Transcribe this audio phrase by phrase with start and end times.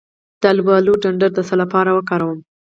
[0.41, 2.39] د الوبالو ډنډر د څه لپاره وکاروم؟